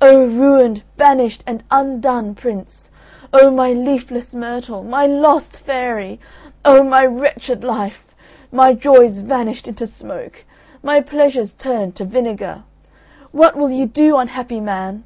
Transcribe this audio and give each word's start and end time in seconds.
O 0.00 0.26
ruined, 0.28 0.84
banished, 0.96 1.42
and 1.44 1.64
undone 1.68 2.36
prince! 2.36 2.92
O 3.32 3.50
my 3.50 3.72
leafless 3.72 4.32
myrtle! 4.32 4.84
my 4.84 5.06
lost 5.06 5.56
fairy! 5.58 6.20
O 6.64 6.84
my 6.84 7.04
wretched 7.04 7.64
life! 7.64 8.14
my 8.52 8.74
joys 8.74 9.18
vanished 9.18 9.66
into 9.66 9.88
smoke! 9.88 10.44
my 10.84 11.00
pleasures 11.00 11.52
turned 11.52 11.96
to 11.96 12.04
vinegar! 12.04 12.62
What 13.32 13.56
will 13.56 13.70
you 13.72 13.86
do, 13.88 14.16
unhappy 14.18 14.60
man! 14.60 15.02